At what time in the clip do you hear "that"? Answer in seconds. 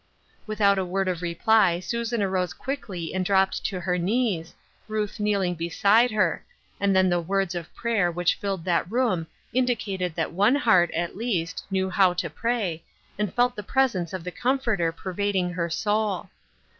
8.65-8.89, 10.15-10.31